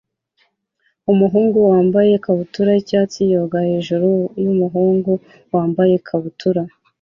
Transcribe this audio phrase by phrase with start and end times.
[1.11, 4.09] umuhungu wambaye ikabutura yicyatsi yoga hejuru
[4.43, 5.11] yumuhungu
[5.53, 6.61] wambaye ikabutura